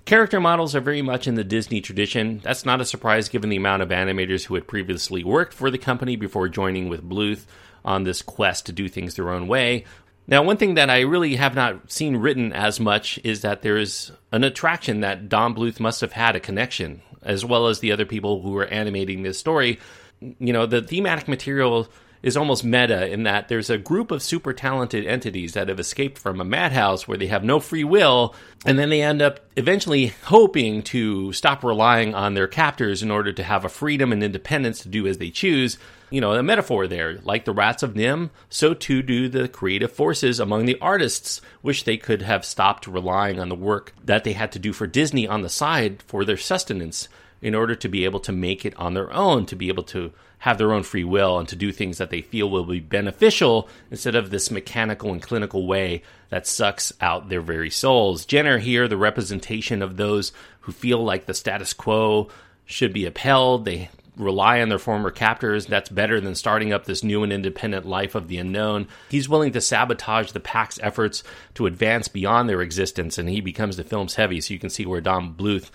Character 0.05 0.39
models 0.39 0.75
are 0.75 0.81
very 0.81 1.01
much 1.01 1.27
in 1.27 1.35
the 1.35 1.43
Disney 1.43 1.81
tradition. 1.81 2.39
That's 2.43 2.65
not 2.65 2.81
a 2.81 2.85
surprise 2.85 3.27
given 3.27 3.49
the 3.49 3.55
amount 3.55 3.81
of 3.81 3.89
animators 3.89 4.45
who 4.45 4.53
had 4.53 4.67
previously 4.67 5.23
worked 5.23 5.53
for 5.53 5.71
the 5.71 5.79
company 5.79 6.15
before 6.15 6.47
joining 6.47 6.89
with 6.89 7.07
Bluth 7.07 7.45
on 7.83 8.03
this 8.03 8.21
quest 8.21 8.67
to 8.67 8.71
do 8.71 8.87
things 8.87 9.15
their 9.15 9.29
own 9.29 9.47
way. 9.47 9.85
Now, 10.27 10.43
one 10.43 10.57
thing 10.57 10.75
that 10.75 10.89
I 10.89 11.01
really 11.01 11.35
have 11.35 11.55
not 11.55 11.91
seen 11.91 12.17
written 12.17 12.51
as 12.53 12.79
much 12.79 13.19
is 13.23 13.41
that 13.41 13.61
there 13.61 13.77
is 13.77 14.11
an 14.31 14.43
attraction 14.43 15.01
that 15.01 15.29
Don 15.29 15.55
Bluth 15.55 15.79
must 15.79 16.01
have 16.01 16.13
had 16.13 16.35
a 16.35 16.39
connection 16.39 17.01
as 17.21 17.43
well 17.43 17.67
as 17.67 17.79
the 17.79 17.91
other 17.91 18.05
people 18.05 18.41
who 18.41 18.51
were 18.51 18.65
animating 18.65 19.23
this 19.23 19.39
story. 19.39 19.79
You 20.21 20.53
know, 20.53 20.65
the 20.65 20.81
thematic 20.81 21.27
material 21.27 21.87
is 22.25 22.35
almost 22.35 22.63
meta 22.63 23.07
in 23.07 23.21
that 23.21 23.49
there's 23.49 23.69
a 23.69 23.77
group 23.77 24.09
of 24.09 24.23
super 24.23 24.51
talented 24.51 25.05
entities 25.05 25.53
that 25.53 25.69
have 25.69 25.79
escaped 25.79 26.17
from 26.17 26.41
a 26.41 26.43
madhouse 26.43 27.07
where 27.07 27.19
they 27.19 27.27
have 27.27 27.43
no 27.43 27.59
free 27.59 27.83
will, 27.83 28.33
and 28.65 28.79
then 28.79 28.89
they 28.89 29.03
end 29.03 29.21
up 29.21 29.39
eventually 29.55 30.07
hoping 30.23 30.81
to 30.81 31.31
stop 31.33 31.63
relying 31.63 32.15
on 32.15 32.33
their 32.33 32.47
captors 32.47 33.03
in 33.03 33.11
order 33.11 33.31
to 33.31 33.43
have 33.43 33.63
a 33.63 33.69
freedom 33.69 34.11
and 34.11 34.23
independence 34.23 34.79
to 34.79 34.89
do 34.89 35.05
as 35.05 35.19
they 35.19 35.29
choose. 35.29 35.77
You 36.09 36.19
know, 36.19 36.33
a 36.33 36.41
metaphor 36.41 36.87
there. 36.87 37.19
Like 37.23 37.45
the 37.45 37.53
rats 37.53 37.83
of 37.83 37.93
NIMH, 37.93 38.31
so 38.49 38.73
too 38.73 39.03
do 39.03 39.29
the 39.29 39.47
creative 39.47 39.91
forces 39.91 40.39
among 40.39 40.65
the 40.65 40.79
artists 40.81 41.41
wish 41.61 41.83
they 41.83 41.97
could 41.97 42.23
have 42.23 42.43
stopped 42.43 42.87
relying 42.87 43.39
on 43.39 43.49
the 43.49 43.55
work 43.55 43.93
that 44.03 44.23
they 44.23 44.33
had 44.33 44.51
to 44.53 44.59
do 44.59 44.73
for 44.73 44.87
Disney 44.87 45.27
on 45.27 45.43
the 45.43 45.49
side 45.49 46.01
for 46.07 46.25
their 46.25 46.37
sustenance 46.37 47.07
in 47.41 47.55
order 47.55 47.75
to 47.75 47.87
be 47.87 48.05
able 48.05 48.19
to 48.21 48.31
make 48.31 48.65
it 48.65 48.75
on 48.77 48.93
their 48.93 49.11
own, 49.13 49.45
to 49.45 49.55
be 49.55 49.67
able 49.67 49.83
to 49.83 50.11
have 50.39 50.57
their 50.57 50.73
own 50.73 50.83
free 50.83 51.03
will 51.03 51.39
and 51.39 51.47
to 51.47 51.55
do 51.55 51.71
things 51.71 51.97
that 51.97 52.09
they 52.09 52.21
feel 52.21 52.49
will 52.49 52.65
be 52.65 52.79
beneficial 52.79 53.67
instead 53.89 54.15
of 54.15 54.29
this 54.29 54.51
mechanical 54.51 55.11
and 55.11 55.21
clinical 55.21 55.65
way 55.65 56.01
that 56.29 56.45
sucks 56.45 56.93
out 57.01 57.29
their 57.29 57.41
very 57.41 57.69
souls. 57.69 58.25
Jenner 58.25 58.59
here, 58.59 58.87
the 58.87 58.97
representation 58.97 59.81
of 59.81 59.97
those 59.97 60.31
who 60.61 60.71
feel 60.71 61.03
like 61.03 61.25
the 61.25 61.33
status 61.33 61.73
quo 61.73 62.29
should 62.65 62.93
be 62.93 63.05
upheld. 63.05 63.65
They 63.65 63.89
rely 64.17 64.61
on 64.61 64.69
their 64.69 64.79
former 64.79 65.11
captors. 65.11 65.65
That's 65.65 65.89
better 65.89 66.19
than 66.21 66.35
starting 66.35 66.71
up 66.71 66.85
this 66.85 67.03
new 67.03 67.23
and 67.23 67.33
independent 67.33 67.85
life 67.85 68.15
of 68.15 68.27
the 68.27 68.37
unknown. 68.37 68.87
He's 69.09 69.29
willing 69.29 69.51
to 69.53 69.61
sabotage 69.61 70.31
the 70.31 70.39
pack's 70.39 70.79
efforts 70.81 71.23
to 71.55 71.65
advance 71.65 72.07
beyond 72.07 72.49
their 72.49 72.61
existence, 72.61 73.17
and 73.17 73.29
he 73.29 73.41
becomes 73.41 73.77
the 73.77 73.83
film's 73.83 74.15
heavy. 74.15 74.41
So 74.41 74.53
you 74.53 74.59
can 74.59 74.69
see 74.69 74.85
where 74.85 75.01
Don 75.01 75.33
Bluth 75.33 75.69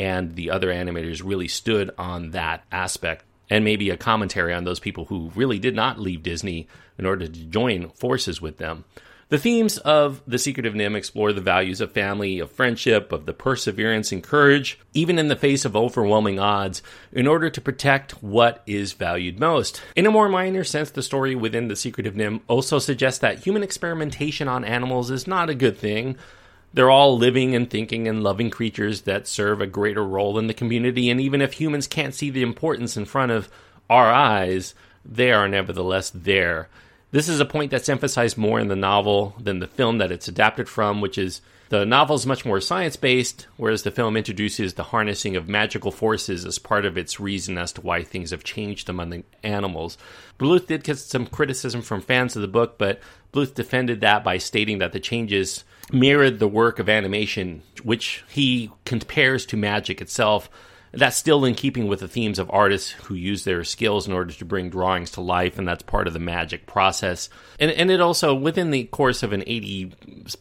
and 0.00 0.34
the 0.34 0.50
other 0.50 0.68
animators 0.68 1.20
really 1.22 1.46
stood 1.46 1.90
on 1.98 2.30
that 2.30 2.64
aspect. 2.72 3.22
And 3.50 3.64
maybe 3.64 3.90
a 3.90 3.98
commentary 3.98 4.54
on 4.54 4.64
those 4.64 4.80
people 4.80 5.04
who 5.04 5.30
really 5.34 5.58
did 5.58 5.76
not 5.76 5.98
leave 5.98 6.22
Disney 6.22 6.68
in 6.98 7.04
order 7.04 7.26
to 7.26 7.44
join 7.46 7.90
forces 7.90 8.40
with 8.40 8.56
them. 8.56 8.84
The 9.28 9.38
themes 9.38 9.76
of 9.78 10.22
The 10.26 10.38
Secret 10.38 10.66
of 10.66 10.72
NIMH 10.74 10.96
explore 10.96 11.32
the 11.34 11.40
values 11.42 11.82
of 11.82 11.92
family, 11.92 12.38
of 12.38 12.50
friendship, 12.50 13.12
of 13.12 13.26
the 13.26 13.34
perseverance 13.34 14.10
and 14.10 14.22
courage, 14.22 14.78
even 14.94 15.18
in 15.18 15.28
the 15.28 15.36
face 15.36 15.64
of 15.64 15.76
overwhelming 15.76 16.38
odds, 16.38 16.82
in 17.12 17.26
order 17.26 17.50
to 17.50 17.60
protect 17.60 18.22
what 18.22 18.62
is 18.66 18.94
valued 18.94 19.38
most. 19.38 19.82
In 19.94 20.06
a 20.06 20.10
more 20.10 20.28
minor 20.28 20.64
sense, 20.64 20.90
the 20.90 21.02
story 21.02 21.34
within 21.34 21.68
The 21.68 21.76
Secret 21.76 22.06
of 22.06 22.14
NIMH 22.14 22.40
also 22.48 22.78
suggests 22.78 23.20
that 23.20 23.40
human 23.40 23.62
experimentation 23.62 24.48
on 24.48 24.64
animals 24.64 25.10
is 25.10 25.26
not 25.26 25.50
a 25.50 25.54
good 25.54 25.76
thing. 25.76 26.16
They're 26.72 26.90
all 26.90 27.18
living 27.18 27.54
and 27.54 27.68
thinking 27.68 28.06
and 28.06 28.22
loving 28.22 28.50
creatures 28.50 29.02
that 29.02 29.26
serve 29.26 29.60
a 29.60 29.66
greater 29.66 30.04
role 30.04 30.38
in 30.38 30.46
the 30.46 30.54
community, 30.54 31.10
and 31.10 31.20
even 31.20 31.42
if 31.42 31.54
humans 31.54 31.86
can't 31.86 32.14
see 32.14 32.30
the 32.30 32.42
importance 32.42 32.96
in 32.96 33.06
front 33.06 33.32
of 33.32 33.48
our 33.88 34.12
eyes, 34.12 34.74
they 35.04 35.32
are 35.32 35.48
nevertheless 35.48 36.10
there. 36.10 36.68
This 37.10 37.28
is 37.28 37.40
a 37.40 37.44
point 37.44 37.72
that's 37.72 37.88
emphasized 37.88 38.38
more 38.38 38.60
in 38.60 38.68
the 38.68 38.76
novel 38.76 39.34
than 39.40 39.58
the 39.58 39.66
film 39.66 39.98
that 39.98 40.12
it's 40.12 40.28
adapted 40.28 40.68
from, 40.68 41.00
which 41.00 41.18
is 41.18 41.40
the 41.70 41.84
novel 41.84 42.16
is 42.16 42.26
much 42.26 42.44
more 42.44 42.60
science 42.60 42.94
based, 42.94 43.48
whereas 43.56 43.82
the 43.82 43.90
film 43.90 44.16
introduces 44.16 44.74
the 44.74 44.84
harnessing 44.84 45.34
of 45.34 45.48
magical 45.48 45.90
forces 45.90 46.44
as 46.44 46.58
part 46.58 46.84
of 46.84 46.96
its 46.96 47.18
reason 47.18 47.58
as 47.58 47.72
to 47.72 47.80
why 47.80 48.02
things 48.04 48.30
have 48.30 48.44
changed 48.44 48.88
among 48.88 49.10
the 49.10 49.24
animals. 49.42 49.98
Bluth 50.38 50.66
did 50.68 50.84
get 50.84 50.98
some 50.98 51.26
criticism 51.26 51.82
from 51.82 52.00
fans 52.00 52.36
of 52.36 52.42
the 52.42 52.48
book, 52.48 52.78
but 52.78 53.00
Bluth 53.32 53.54
defended 53.54 54.00
that 54.00 54.22
by 54.22 54.38
stating 54.38 54.78
that 54.78 54.92
the 54.92 55.00
changes 55.00 55.64
mirrored 55.92 56.38
the 56.38 56.48
work 56.48 56.78
of 56.78 56.88
animation, 56.88 57.62
which 57.82 58.24
he 58.28 58.70
compares 58.84 59.46
to 59.46 59.56
magic 59.56 60.00
itself 60.00 60.50
that's 60.92 61.16
still 61.16 61.44
in 61.44 61.54
keeping 61.54 61.86
with 61.86 62.00
the 62.00 62.08
themes 62.08 62.38
of 62.38 62.50
artists 62.50 62.90
who 62.90 63.14
use 63.14 63.44
their 63.44 63.62
skills 63.62 64.08
in 64.08 64.12
order 64.12 64.32
to 64.32 64.44
bring 64.44 64.70
drawings 64.70 65.12
to 65.12 65.20
life, 65.20 65.58
and 65.58 65.66
that's 65.66 65.82
part 65.84 66.08
of 66.08 66.12
the 66.12 66.18
magic 66.18 66.66
process. 66.66 67.28
And, 67.60 67.70
and 67.70 67.90
it 67.90 68.00
also, 68.00 68.34
within 68.34 68.70
the 68.70 68.84
course 68.84 69.22
of 69.22 69.32
an 69.32 69.44
80 69.46 69.92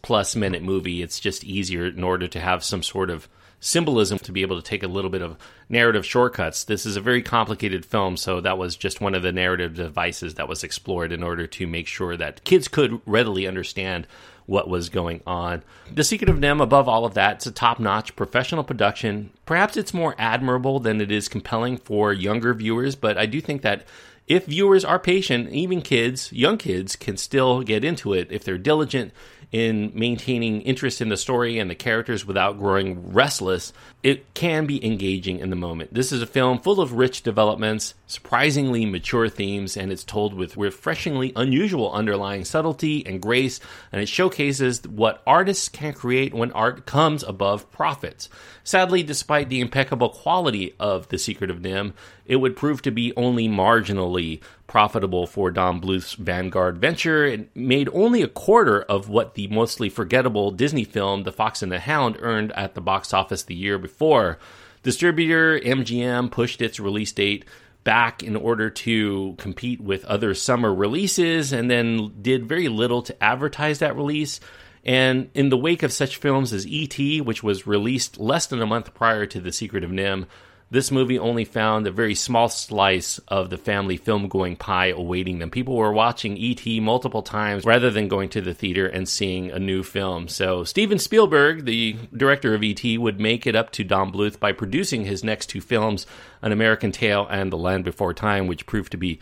plus 0.01 0.35
minute 0.35 0.63
movie, 0.63 1.03
it's 1.03 1.19
just 1.19 1.43
easier 1.43 1.85
in 1.85 2.03
order 2.03 2.27
to 2.27 2.39
have 2.39 2.63
some 2.63 2.81
sort 2.81 3.09
of 3.11 3.29
symbolism 3.59 4.17
to 4.19 4.31
be 4.31 4.41
able 4.41 4.55
to 4.55 4.67
take 4.67 4.83
a 4.83 4.87
little 4.87 5.11
bit 5.11 5.21
of 5.21 5.37
narrative 5.67 6.05
shortcuts. 6.05 6.63
This 6.63 6.85
is 6.85 6.95
a 6.95 7.01
very 7.01 7.21
complicated 7.21 7.85
film, 7.85 8.17
so 8.17 8.41
that 8.41 8.57
was 8.57 8.75
just 8.75 9.01
one 9.01 9.13
of 9.13 9.21
the 9.21 9.33
narrative 9.33 9.75
devices 9.75 10.35
that 10.35 10.47
was 10.47 10.63
explored 10.63 11.11
in 11.11 11.21
order 11.21 11.45
to 11.45 11.67
make 11.67 11.85
sure 11.85 12.15
that 12.17 12.43
kids 12.43 12.67
could 12.67 13.01
readily 13.05 13.45
understand 13.45 14.07
what 14.49 14.67
was 14.67 14.89
going 14.89 15.21
on. 15.27 15.63
The 15.93 16.03
Secret 16.03 16.29
of 16.29 16.37
NIMH, 16.37 16.61
above 16.61 16.89
all 16.89 17.05
of 17.05 17.13
that, 17.13 17.35
it's 17.35 17.45
a 17.45 17.51
top 17.51 17.79
notch 17.79 18.15
professional 18.15 18.63
production. 18.63 19.29
Perhaps 19.45 19.77
it's 19.77 19.93
more 19.93 20.15
admirable 20.17 20.79
than 20.79 20.99
it 20.99 21.11
is 21.11 21.27
compelling 21.27 21.77
for 21.77 22.11
younger 22.11 22.53
viewers, 22.53 22.95
but 22.95 23.17
I 23.17 23.27
do 23.27 23.39
think 23.39 23.61
that 23.61 23.85
if 24.27 24.45
viewers 24.45 24.85
are 24.85 24.99
patient, 24.99 25.51
even 25.51 25.81
kids, 25.81 26.31
young 26.33 26.57
kids, 26.57 26.95
can 26.95 27.17
still 27.17 27.61
get 27.63 27.83
into 27.83 28.13
it 28.13 28.31
if 28.31 28.43
they're 28.43 28.57
diligent 28.57 29.11
in 29.51 29.91
maintaining 29.95 30.61
interest 30.61 31.01
in 31.01 31.09
the 31.09 31.17
story 31.17 31.57
and 31.57 31.69
the 31.69 31.75
characters 31.75 32.25
without 32.25 32.59
growing 32.59 33.11
restless, 33.11 33.73
it 34.03 34.33
can 34.33 34.67
be 34.67 34.85
engaging 34.85 35.39
in 35.39 35.49
the 35.49 35.55
moment. 35.55 35.93
This 35.93 36.11
is 36.11 36.21
a 36.21 36.27
film 36.27 36.59
full 36.59 36.79
of 36.79 36.93
rich 36.93 37.23
developments, 37.23 37.95
surprisingly 38.05 38.85
mature 38.85 39.27
themes, 39.27 39.75
and 39.75 39.91
it's 39.91 40.03
told 40.03 40.35
with 40.35 40.55
refreshingly 40.55 41.33
unusual 41.35 41.91
underlying 41.91 42.45
subtlety 42.45 43.05
and 43.05 43.21
grace, 43.21 43.59
and 43.91 44.01
it 44.01 44.07
showcases 44.07 44.83
what 44.83 45.23
artists 45.25 45.67
can 45.67 45.93
create 45.93 46.33
when 46.33 46.51
art 46.51 46.85
comes 46.85 47.23
above 47.23 47.71
profits. 47.71 48.29
Sadly, 48.63 49.01
despite 49.01 49.49
the 49.49 49.61
impeccable 49.61 50.09
quality 50.09 50.75
of 50.79 51.07
The 51.07 51.17
Secret 51.17 51.49
of 51.49 51.57
NIMH, 51.57 51.93
it 52.25 52.35
would 52.35 52.55
prove 52.55 52.83
to 52.83 52.91
be 52.91 53.11
only 53.17 53.47
marginally 53.47 54.41
profitable 54.69 55.25
for 55.25 55.51
Don 55.51 55.79
Bluth's 55.79 56.13
Vanguard 56.13 56.77
venture. 56.77 57.25
It 57.25 57.53
made 57.55 57.89
only 57.91 58.21
a 58.21 58.27
quarter 58.27 58.83
of 58.83 59.09
what 59.09 59.33
the 59.33 59.47
mostly 59.47 59.89
forgettable 59.89 60.51
Disney 60.51 60.85
film 60.85 61.23
The 61.23 61.33
Fox 61.33 61.61
and 61.61 61.71
the 61.71 61.79
Hound 61.79 62.17
earned 62.19 62.53
at 62.53 62.75
the 62.75 62.81
box 62.81 63.13
office 63.13 63.43
the 63.43 63.55
year 63.55 63.77
before. 63.77 64.37
Distributor 64.83 65.59
MGM 65.59 66.31
pushed 66.31 66.61
its 66.61 66.79
release 66.79 67.11
date 67.11 67.45
back 67.83 68.21
in 68.21 68.35
order 68.35 68.69
to 68.69 69.35
compete 69.39 69.81
with 69.81 70.05
other 70.05 70.33
summer 70.33 70.73
releases 70.73 71.51
and 71.51 71.69
then 71.69 72.13
did 72.21 72.47
very 72.47 72.69
little 72.69 73.01
to 73.01 73.23
advertise 73.23 73.79
that 73.79 73.95
release. 73.95 74.39
And 74.85 75.29
in 75.33 75.49
the 75.49 75.57
wake 75.57 75.83
of 75.83 75.91
such 75.91 76.17
films 76.17 76.53
as 76.53 76.67
E.T., 76.67 77.21
which 77.21 77.41
was 77.41 77.67
released 77.67 78.19
less 78.19 78.45
than 78.45 78.61
a 78.61 78.67
month 78.67 78.93
prior 78.93 79.25
to 79.25 79.41
The 79.41 79.51
Secret 79.51 79.83
of 79.83 79.89
NIMH, 79.89 80.27
this 80.71 80.91
movie 80.91 81.17
only 81.17 81.45
found 81.45 81.87
a 81.87 81.91
very 81.91 82.13
small 82.13 82.47
slice 82.47 83.19
of 83.27 83.49
the 83.49 83.57
family 83.57 83.97
film 83.97 84.27
going 84.27 84.55
pie 84.55 84.87
awaiting 84.87 85.39
them. 85.39 85.49
People 85.49 85.75
were 85.75 85.91
watching 85.91 86.37
E.T. 86.37 86.79
multiple 86.79 87.23
times 87.23 87.65
rather 87.65 87.89
than 87.89 88.07
going 88.07 88.29
to 88.29 88.41
the 88.41 88.53
theater 88.53 88.85
and 88.85 89.09
seeing 89.09 89.49
a 89.51 89.59
new 89.59 89.81
film. 89.81 90.27
So, 90.27 90.63
Steven 90.63 90.99
Spielberg, 90.99 91.65
the 91.65 91.95
director 92.15 92.53
of 92.53 92.63
E.T., 92.63 92.97
would 92.97 93.19
make 93.19 93.47
it 93.47 93.55
up 93.55 93.71
to 93.71 93.83
Don 93.83 94.11
Bluth 94.11 94.39
by 94.39 94.51
producing 94.51 95.05
his 95.05 95.23
next 95.23 95.47
two 95.47 95.61
films, 95.61 96.05
An 96.41 96.51
American 96.51 96.91
Tail 96.91 97.25
and 97.29 97.51
The 97.51 97.57
Land 97.57 97.83
Before 97.83 98.13
Time, 98.13 98.45
which 98.45 98.67
proved 98.67 98.91
to 98.91 98.97
be 98.97 99.19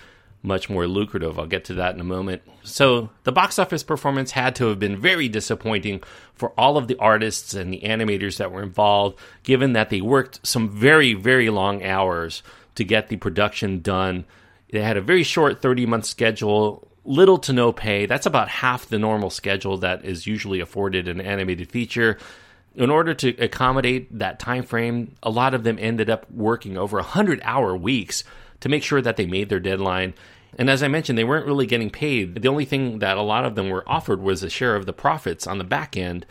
much 0.48 0.70
more 0.70 0.88
lucrative. 0.88 1.38
I'll 1.38 1.46
get 1.46 1.66
to 1.66 1.76
that 1.76 1.94
in 1.94 2.02
a 2.02 2.06
moment. 2.06 2.42
So, 2.64 3.10
the 3.24 3.32
box 3.32 3.60
office 3.60 3.84
performance 3.84 4.32
had 4.32 4.56
to 4.56 4.68
have 4.68 4.80
been 4.80 4.98
very 4.98 5.30
disappointing 5.30 6.02
for 6.34 6.50
all 6.58 6.78
of 6.78 6.88
the 6.88 6.98
artists 6.98 7.54
and 7.54 7.72
the 7.72 7.82
animators 7.82 8.38
that 8.38 8.52
were 8.52 8.64
involved, 8.64 9.20
given 9.44 9.74
that 9.74 9.90
they 9.90 10.02
worked 10.02 10.46
some 10.46 10.70
very, 10.70 11.14
very 11.14 11.50
long 11.50 11.84
hours 11.84 12.42
to 12.76 12.84
get 12.84 13.10
the 13.10 13.18
production 13.18 13.82
done. 13.82 14.26
They 14.72 14.82
had 14.82 14.98
a 14.98 15.02
very 15.02 15.24
short 15.24 15.62
30 15.62 15.86
month 15.86 16.06
schedule, 16.06 16.88
little 17.04 17.38
to 17.40 17.54
no 17.54 17.72
pay. 17.72 18.06
That's 18.06 18.26
about 18.26 18.50
half 18.50 18.88
the 18.88 19.00
normal 19.00 19.30
schedule 19.30 19.78
that 19.78 20.06
is 20.06 20.28
usually 20.28 20.60
afforded 20.60 21.08
an 21.08 21.22
animated 21.22 21.70
feature. 21.70 22.18
In 22.76 22.92
order 22.92 23.14
to 23.16 23.30
accommodate 23.44 24.20
that 24.20 24.40
time 24.40 24.64
frame, 24.64 25.16
a 25.24 25.32
lot 25.32 25.56
of 25.56 25.64
them 25.64 25.78
ended 25.80 26.10
up 26.10 26.30
working 26.30 26.78
over 26.78 26.98
100 26.98 27.42
hour 27.44 27.76
weeks 27.76 28.24
to 28.60 28.70
make 28.70 28.84
sure 28.84 29.02
that 29.02 29.18
they 29.18 29.26
made 29.26 29.50
their 29.50 29.60
deadline 29.60 30.14
and 30.58 30.70
as 30.70 30.82
I 30.82 30.88
mentioned, 30.88 31.18
they 31.18 31.24
weren't 31.24 31.46
really 31.46 31.66
getting 31.66 31.90
paid. 31.90 32.42
The 32.42 32.48
only 32.48 32.66
thing 32.66 33.00
that 33.00 33.18
a 33.18 33.22
lot 33.22 33.46
of 33.46 33.56
them 33.56 33.70
were 33.70 33.88
offered 33.88 34.22
was 34.22 34.44
a 34.44 34.50
share 34.50 34.76
of 34.76 34.86
the 34.86 34.94
profits 34.94 35.48
on 35.48 35.58
the 35.58 35.64
back 35.64 35.98
end. 35.98 36.26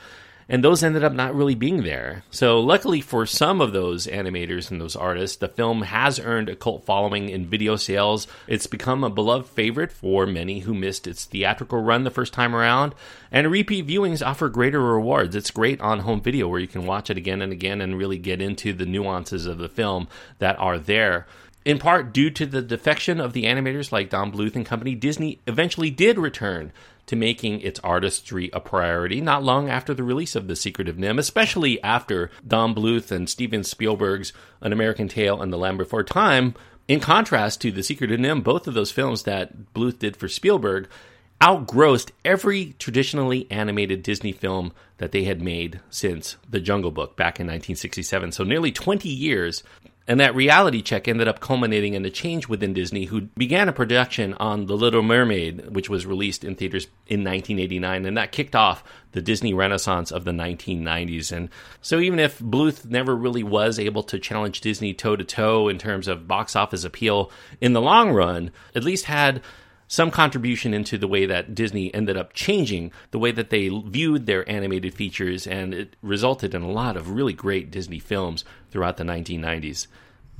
And 0.49 0.63
those 0.63 0.85
ended 0.85 1.03
up 1.03 1.13
not 1.13 1.35
really 1.35 1.57
being 1.57 1.83
there. 1.83 2.23
So, 2.31 2.61
luckily 2.61 3.01
for 3.01 3.27
some 3.27 3.61
of 3.61 3.73
those 3.73 4.07
animators 4.07 4.71
and 4.71 4.81
those 4.81 4.95
artists, 4.95 5.37
the 5.37 5.49
film 5.49 5.83
has 5.83 6.21
earned 6.21 6.49
a 6.49 6.55
cult 6.55 6.85
following 6.85 7.29
in 7.29 7.49
video 7.49 7.75
sales. 7.75 8.29
It's 8.47 8.69
become 8.69 9.03
a 9.03 9.11
beloved 9.11 9.49
favorite 9.49 9.91
for 9.91 10.25
many 10.25 10.61
who 10.61 10.73
missed 10.73 11.09
its 11.09 11.25
theatrical 11.25 11.83
run 11.83 12.05
the 12.05 12.13
first 12.13 12.33
time 12.33 12.55
around. 12.55 12.95
And 13.33 13.51
repeat 13.51 13.89
viewings 13.89 14.25
offer 14.25 14.49
greater 14.49 14.81
rewards. 14.81 15.35
It's 15.35 15.51
great 15.51 15.81
on 15.81 16.01
home 16.01 16.21
video 16.21 16.47
where 16.47 16.61
you 16.61 16.69
can 16.69 16.87
watch 16.87 17.11
it 17.11 17.17
again 17.17 17.43
and 17.43 17.53
again 17.53 17.81
and 17.81 17.99
really 17.99 18.19
get 18.19 18.41
into 18.41 18.73
the 18.73 18.87
nuances 18.87 19.47
of 19.47 19.59
the 19.59 19.69
film 19.69 20.07
that 20.39 20.57
are 20.61 20.79
there. 20.79 21.27
In 21.67 21.81
part 21.81 22.13
due 22.13 22.31
to 22.31 22.47
the 22.47 22.63
defection 22.63 23.19
of 23.19 23.33
the 23.33 23.43
animators 23.43 23.91
like 23.91 24.09
Don 24.09 24.31
Bluth 24.31 24.55
and 24.55 24.65
company, 24.65 24.95
Disney 24.95 25.41
eventually 25.49 25.91
did 25.91 26.17
return 26.17 26.71
to 27.07 27.17
making 27.17 27.61
its 27.61 27.81
artistry 27.81 28.51
a 28.53 28.61
priority 28.61 29.21
not 29.21 29.43
long 29.43 29.69
after 29.69 29.93
the 29.93 30.05
release 30.05 30.37
of 30.37 30.47
The 30.47 30.55
Secret 30.55 30.89
of 30.89 30.95
NIMH, 30.95 31.19
especially 31.19 31.83
after 31.83 32.31
Don 32.47 32.73
Bluth 32.73 33.11
and 33.11 33.29
Steven 33.29 33.65
Spielberg's 33.65 34.33
An 34.61 34.73
American 34.73 35.09
Tail 35.09 35.43
and 35.43 35.53
The 35.53 35.57
Land 35.57 35.79
Before 35.79 36.05
Time. 36.05 36.55
In 36.87 37.01
contrast 37.01 37.61
to 37.63 37.73
The 37.73 37.83
Secret 37.83 38.13
of 38.13 38.21
NIMH, 38.21 38.45
both 38.45 38.69
of 38.69 38.75
those 38.75 38.93
films 38.93 39.25
that 39.25 39.75
Bluth 39.75 39.99
did 39.99 40.17
for 40.17 40.29
Spielberg 40.29 40.89
outgrossed 41.43 42.13
every 42.25 42.77
traditionally 42.79 43.51
animated 43.51 44.05
Disney 44.05 44.31
film 44.31 44.73
that 44.99 45.11
they 45.11 45.25
had 45.25 45.43
made 45.43 45.81
since 45.91 46.37
The 46.49 46.61
Jungle 46.61 46.93
Book 46.93 47.17
back 47.17 47.41
in 47.41 47.47
1967. 47.47 48.31
So 48.31 48.45
nearly 48.45 48.71
20 48.71 49.09
years 49.09 49.65
and 50.09 50.21
that 50.21 50.35
reality 50.35 50.83
check 50.83 51.09
ended 51.09 51.27
up 51.27 51.41
culminating 51.41 51.95
in 51.95 52.05
a 52.05 52.11
change 52.11 52.49
within 52.49 52.73
Disney, 52.73 53.07
who 53.07 53.23
began 53.37 53.69
a 53.69 53.73
production 53.73 54.35
on 54.35 54.67
The 54.67 54.77
Little 54.77 55.03
Mermaid, 55.03 55.75
which 55.75 55.91
was 55.91 56.07
released 56.07 56.45
in 56.45 56.55
theaters 56.55 56.87
in 57.07 57.25
1989. 57.25 58.07
And 58.07 58.17
that 58.17 58.31
kicked 58.31 58.55
off 58.55 58.85
the 59.13 59.21
Disney 59.21 59.53
renaissance 59.53 60.13
of 60.13 60.25
the 60.25 60.31
1990s. 60.31 61.33
And 61.33 61.49
so, 61.81 61.99
even 61.99 62.21
if 62.21 62.39
Bluth 62.39 62.85
never 62.85 63.17
really 63.17 63.43
was 63.43 63.79
able 63.79 64.05
to 64.05 64.19
challenge 64.19 64.61
Disney 64.61 64.95
toe 64.95 65.17
to 65.17 65.25
toe 65.25 65.69
in 65.69 65.79
terms 65.79 66.07
of 66.07 66.29
box 66.29 66.55
office 66.55 66.85
appeal 66.85 67.33
in 67.61 67.73
the 67.73 67.81
long 67.81 68.13
run, 68.13 68.53
at 68.75 68.85
least 68.85 69.07
had 69.07 69.43
some 69.89 70.11
contribution 70.11 70.75
into 70.75 70.99
the 70.99 71.09
way 71.09 71.27
that 71.27 71.55
Disney 71.55 71.95
ended 71.95 72.17
up 72.17 72.33
changing 72.33 72.93
the 73.11 73.19
way 73.19 73.31
that 73.31 73.51
they 73.51 73.69
viewed 73.69 74.27
their 74.27 74.49
animated 74.51 74.95
features, 74.95 75.47
and 75.47 75.73
it 75.73 75.97
resulted 76.03 76.55
in 76.55 76.63
a 76.63 76.71
lot 76.71 76.97
of 76.97 77.11
really 77.11 77.33
great 77.33 77.71
Disney 77.71 77.99
films 77.99 78.45
throughout 78.71 78.97
the 78.97 79.05
1990s. 79.05 79.87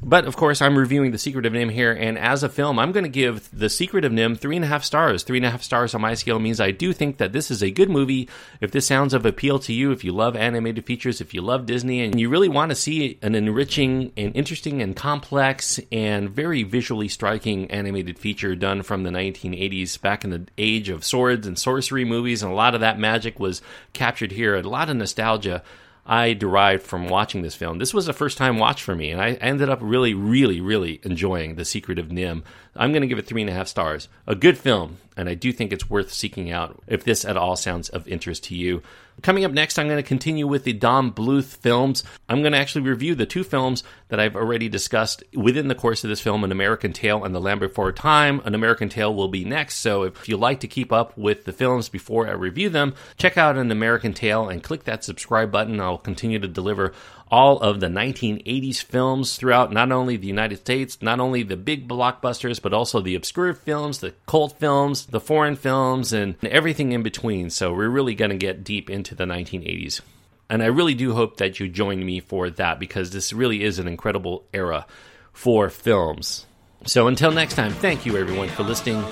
But 0.03 0.27
of 0.27 0.37
course, 0.37 0.61
I'm 0.61 0.77
reviewing 0.77 1.11
The 1.11 1.19
Secret 1.19 1.47
of 1.47 1.55
NIMH 1.55 1.71
here, 1.73 1.93
and 1.93 2.19
as 2.19 2.43
a 2.43 2.51
film, 2.51 2.79
I'm 2.79 2.93
going 2.93 3.05
to 3.05 3.11
give 3.11 3.49
The 3.51 3.71
Secret 3.71 4.05
of 4.05 4.13
NIMH 4.13 4.39
three 4.39 4.55
and 4.55 4.65
a 4.65 4.69
half 4.69 4.85
stars. 4.85 5.23
Three 5.23 5.39
and 5.39 5.47
a 5.47 5.51
half 5.51 5.63
stars 5.63 5.95
on 5.95 6.03
my 6.03 6.13
scale 6.13 6.39
means 6.39 6.61
I 6.61 6.71
do 6.71 6.93
think 6.93 7.17
that 7.17 7.33
this 7.33 7.51
is 7.51 7.63
a 7.63 7.71
good 7.71 7.89
movie. 7.89 8.29
If 8.61 8.73
this 8.73 8.87
sounds 8.87 9.15
of 9.15 9.25
appeal 9.25 9.59
to 9.61 9.73
you, 9.73 9.93
if 9.93 10.05
you 10.05 10.13
love 10.13 10.37
animated 10.37 10.85
features, 10.85 11.23
if 11.23 11.33
you 11.33 11.41
love 11.41 11.65
Disney, 11.65 12.05
and 12.05 12.21
you 12.21 12.29
really 12.29 12.49
want 12.49 12.71
to 12.71 12.77
see 12.77 13.19
an 13.23 13.35
enriching 13.35 14.13
and 14.19 14.37
interesting 14.37 14.83
and 14.83 14.95
complex 14.95 15.81
and 15.91 16.29
very 16.29 16.63
visually 16.63 17.09
striking 17.09 17.71
animated 17.71 18.19
feature 18.19 18.55
done 18.55 18.83
from 18.83 19.03
the 19.03 19.11
1980s, 19.11 20.01
back 20.01 20.25
in 20.25 20.31
the 20.31 20.47
age 20.59 20.91
of 20.91 21.05
swords 21.05 21.47
and 21.47 21.59
sorcery 21.59 22.05
movies, 22.05 22.43
and 22.43 22.53
a 22.53 22.55
lot 22.55 22.75
of 22.75 22.83
that 22.83 22.99
magic 22.99 23.41
was 23.41 23.63
captured 23.95 24.33
here, 24.33 24.57
a 24.57 24.63
lot 24.63 24.91
of 24.91 24.97
nostalgia. 24.97 25.63
I 26.07 26.35
derived 26.35 26.85
from 26.85 27.09
watching 27.09 27.43
this 27.43 27.57
film. 27.57 27.79
This 27.79 27.93
was 27.93 28.07
a 28.07 28.13
first 28.13 28.39
time 28.39 28.59
watch 28.59 28.83
for 28.83 28.95
me, 28.95 29.11
and 29.11 29.21
I 29.21 29.33
ended 29.33 29.69
up 29.69 29.81
really, 29.83 30.15
really, 30.15 30.61
really 30.61 31.01
enjoying 31.03 31.57
The 31.57 31.65
Secret 31.65 31.99
of 31.99 32.09
NIMH. 32.09 32.45
I'm 32.77 32.93
going 32.93 33.03
to 33.03 33.09
give 33.09 33.19
it 33.19 33.27
three 33.27 33.41
and 33.41 33.51
a 33.51 33.55
half 33.55 33.67
stars. 33.67 34.09
A 34.27 34.37
good 34.37 34.57
film, 34.57 34.99
and 35.17 35.29
I 35.29 35.35
do 35.35 35.53
think 35.53 35.73
it's 35.73 35.91
worth 35.91 36.13
seeking 36.13 36.51
out 36.51 36.81
if 36.87 37.03
this 37.03 37.25
at 37.25 37.37
all 37.37 37.57
sounds 37.57 37.89
of 37.89 38.07
interest 38.07 38.45
to 38.45 38.55
you. 38.55 38.83
Coming 39.23 39.45
up 39.45 39.53
next, 39.53 39.79
I'm 39.79 39.89
going 39.89 40.03
to 40.03 40.07
continue 40.07 40.47
with 40.47 40.65
the 40.65 40.75
Don 40.75 41.11
Bluth 41.11 41.57
films. 41.57 42.05
I'm 42.29 42.43
going 42.43 42.53
to 42.53 42.59
actually 42.59 42.83
review 42.83 43.15
the 43.15 43.25
two 43.25 43.45
films 43.45 43.83
that 44.09 44.21
I've 44.21 44.37
already 44.37 44.69
discussed 44.69 45.25
within 45.35 45.69
the 45.69 45.75
course 45.75 46.05
of 46.05 46.11
this 46.11 46.21
film 46.21 46.45
An 46.45 46.53
American 46.53 46.93
Tail 46.93 47.25
and 47.25 47.35
The 47.35 47.41
Land 47.41 47.61
Before 47.61 47.93
Time. 47.93 48.41
An 48.45 48.55
American 48.55 48.89
Tail 48.89 49.15
will 49.15 49.29
be 49.29 49.45
next, 49.45 49.77
so 49.77 50.03
if 50.03 50.29
you 50.29 50.37
like 50.37 50.61
to 50.61 50.69
keep 50.69 50.93
up 50.93 51.17
with 51.17 51.45
the 51.45 51.53
films 51.53 51.89
before 51.89 52.29
I 52.29 52.33
review 52.33 52.69
them, 52.69 52.95
check 53.17 53.39
out 53.39 53.57
An 53.57 53.73
American 53.73 54.13
Tail 54.13 54.49
and 54.49 54.63
click 54.63 54.85
that 54.85 55.03
subscribe 55.03 55.51
button. 55.51 55.81
I'll 55.81 55.99
continue 55.99 56.39
to 56.39 56.49
deliver 56.49 56.93
all 57.29 57.59
of 57.59 57.81
the 57.81 57.89
1980s 57.89 58.83
films 58.83 59.37
throughout 59.37 59.73
not 59.73 59.91
only 59.91 60.17
the 60.17 60.27
United 60.27 60.59
States, 60.59 61.03
not 61.03 61.19
only 61.19 61.43
the 61.43 61.57
big 61.57 61.89
blockbusters, 61.89 62.63
but 62.63 62.73
also 62.73 63.01
the 63.01 63.15
obscure 63.15 63.53
films, 63.53 63.99
the 63.99 64.15
cult 64.27 64.59
films, 64.59 65.07
the 65.07 65.21
foreign 65.21 65.57
films, 65.57 66.13
and 66.13 66.37
everything 66.45 66.93
in 66.93 67.03
between. 67.03 67.51
So 67.51 67.75
we're 67.75 67.89
really 67.89 68.15
going 68.15 68.31
to 68.31 68.37
get 68.37 68.63
deep 68.63 68.89
into 69.07 69.15
the 69.15 69.25
1980s. 69.25 70.01
And 70.49 70.63
I 70.63 70.67
really 70.67 70.95
do 70.95 71.15
hope 71.15 71.39
that 71.39 71.59
you 71.59 71.69
join 71.69 72.05
me 72.05 72.21
for 72.21 72.51
that 72.51 72.79
because 72.79 73.11
this 73.11 73.33
really 73.33 73.63
is 73.63 73.79
an 73.79 73.89
incredible 73.89 74.45
era 74.53 74.87
for 75.33 75.69
films. 75.71 76.47
So 76.87 77.09
until 77.09 77.33
next 77.33 77.55
time, 77.55 77.73
thank 77.73 78.07
you 78.07 78.17
everyone 78.17 78.49
for 78.49 78.63
listening 78.63 79.05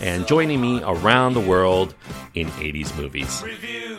and 0.00 0.26
joining 0.26 0.60
me 0.60 0.82
around 0.82 1.34
the 1.34 1.40
world 1.40 1.94
in 2.34 2.48
80s 2.48 2.96
movies. 2.96 3.42
Review. 3.42 3.98